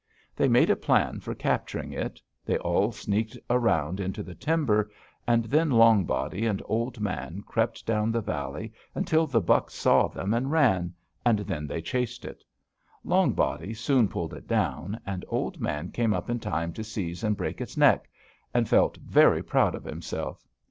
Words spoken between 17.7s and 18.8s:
neck, and